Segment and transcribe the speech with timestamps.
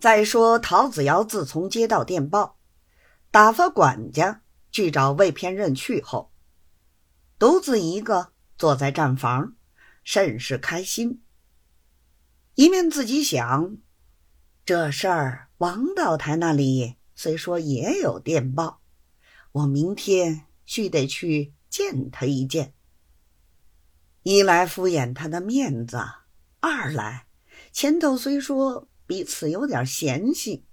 [0.00, 2.56] 再说陶子尧自从接到电报，
[3.30, 4.40] 打发管家
[4.72, 6.32] 去找魏偏任去后，
[7.38, 9.56] 独自一个坐在站房，
[10.02, 11.22] 甚是开心。
[12.54, 13.76] 一面自己想，
[14.64, 18.80] 这事儿王道台那里虽说也有电报，
[19.52, 22.72] 我明天须得去见他一见。
[24.22, 25.98] 一来敷衍他的面子，
[26.60, 27.26] 二来
[27.70, 28.86] 前头虽说。
[29.10, 30.64] 彼此有点嫌隙，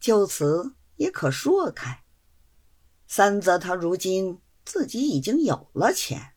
[0.00, 2.02] 就此也可说开。
[3.06, 6.32] 三则他如今自己已经有了钱，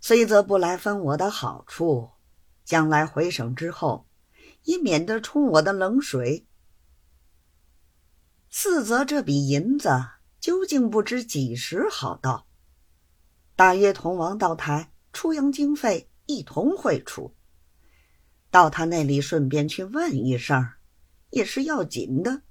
[0.00, 2.12] 虽则不来分我的好处，
[2.64, 4.06] 将来回省之后，
[4.62, 6.46] 也免得冲我的冷水。
[8.48, 9.90] 四则这笔银子
[10.40, 12.46] 究竟不知几时好到，
[13.54, 17.34] 大约同王道台出洋经费一同汇出。
[18.54, 20.64] 到他那里顺便去问一声，
[21.30, 22.42] 也是要紧的。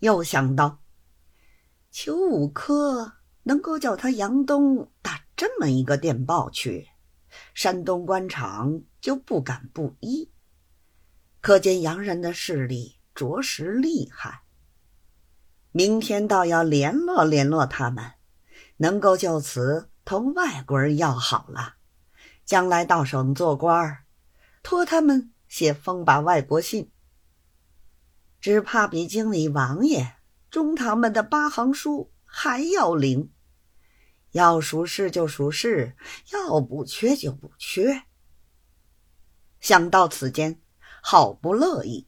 [0.00, 0.82] 又想到，
[1.90, 6.88] 裘五科能够叫他杨东打这么一个电报去，
[7.54, 10.30] 山东官场就不敢不依。
[11.40, 14.42] 可见洋人的势力着实厉害。
[15.72, 18.04] 明天倒要联络联络他们，
[18.76, 21.76] 能够就此同外国人要好了，
[22.44, 24.04] 将来到省做官。
[24.62, 26.90] 托他们写封把外国信，
[28.40, 30.16] 只怕比经理王爷、
[30.50, 33.32] 中堂们的八行书还要灵。
[34.32, 35.96] 要熟事就熟事，
[36.32, 38.04] 要不缺就不缺。
[39.58, 40.62] 想到此间，
[41.02, 42.06] 好不乐意。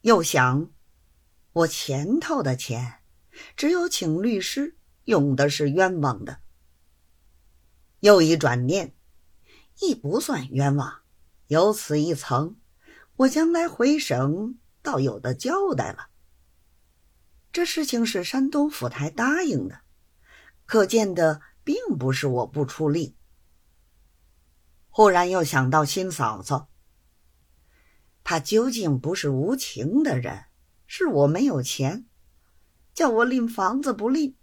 [0.00, 0.72] 又想，
[1.52, 3.00] 我前头的钱，
[3.56, 6.40] 只有请律师用的是冤枉的。
[8.00, 8.96] 又一转念，
[9.80, 11.01] 亦不算冤枉。
[11.48, 12.56] 有此一层，
[13.16, 16.08] 我将来回省倒有的交代了。
[17.52, 19.82] 这事情是山东府台答应的，
[20.64, 23.16] 可见的并不是我不出力。
[24.88, 26.66] 忽然又想到新嫂子，
[28.24, 30.44] 她究竟不是无情的人，
[30.86, 32.06] 是我没有钱，
[32.94, 34.36] 叫我拎房子不拎，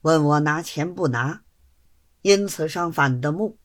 [0.00, 1.44] 问我拿钱不拿，
[2.22, 3.60] 因此上反的目。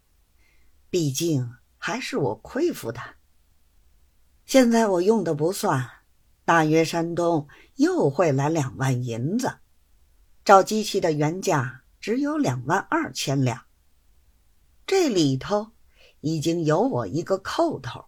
[0.92, 1.56] 毕竟。
[1.88, 3.16] 还是我亏负他。
[4.44, 5.88] 现在我用的不算，
[6.44, 9.60] 大约山东又会来两万银子，
[10.44, 13.68] 照机器的原价只有两万二千两。
[14.88, 15.74] 这里头
[16.22, 18.06] 已经有我一个扣头，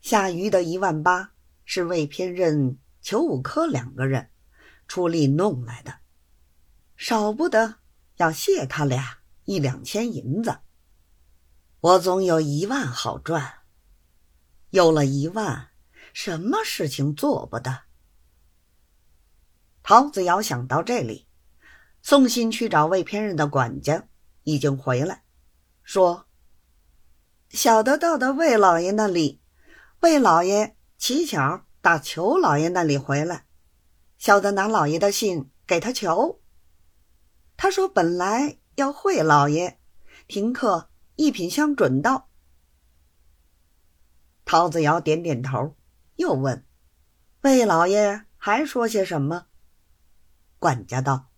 [0.00, 1.32] 下余的一万八
[1.64, 4.30] 是魏偏任、裘五科两个人
[4.86, 5.92] 出力弄来的，
[6.96, 7.74] 少不得
[8.18, 10.56] 要谢他俩一两千银子。
[11.84, 13.58] 我总有一万好赚，
[14.70, 15.68] 有了一万，
[16.14, 17.82] 什么事情做不得？
[19.82, 21.28] 陶子尧想到这里，
[22.00, 24.08] 送信去找魏偏任的管家，
[24.44, 25.24] 已经回来，
[25.82, 26.24] 说
[27.52, 29.42] ：“小的到的魏老爷那里，
[30.00, 33.44] 魏老爷乞巧打裘老爷那里回来，
[34.16, 36.40] 小的拿老爷的信给他求。
[37.58, 39.78] 他说本来要会老爷
[40.26, 42.28] 停课。”一品香准到。
[44.44, 45.76] 陶子尧点点头，
[46.16, 46.66] 又问
[47.42, 49.46] ：“魏老爷还说些什么？”
[50.58, 51.30] 管家道：“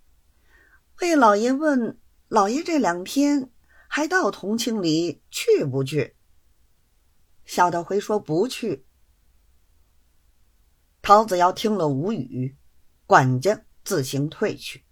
[1.03, 3.51] 魏老爷问老爷这两天
[3.87, 6.17] 还到同庆里去不去？”
[7.45, 8.87] 小的回说：“不去。”
[11.03, 12.57] 陶子尧听了无语，
[13.07, 14.86] 管家自行退去。